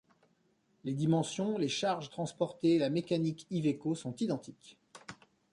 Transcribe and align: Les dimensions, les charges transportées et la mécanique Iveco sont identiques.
Les 0.83 0.95
dimensions, 0.95 1.59
les 1.59 1.67
charges 1.67 2.09
transportées 2.09 2.73
et 2.73 2.79
la 2.79 2.89
mécanique 2.89 3.45
Iveco 3.51 3.93
sont 3.93 4.15
identiques. 4.15 4.75